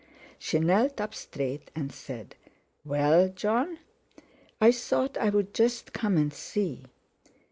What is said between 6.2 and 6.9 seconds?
see."